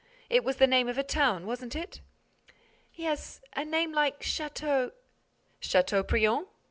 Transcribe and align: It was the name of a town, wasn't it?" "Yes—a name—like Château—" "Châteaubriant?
It 0.31 0.43
was 0.43 0.55
the 0.55 0.65
name 0.65 0.87
of 0.87 0.97
a 0.97 1.03
town, 1.03 1.45
wasn't 1.45 1.75
it?" 1.75 2.01
"Yes—a 2.95 3.63
name—like 3.63 4.21
Château—" 4.21 4.93
"Châteaubriant? 5.61 6.47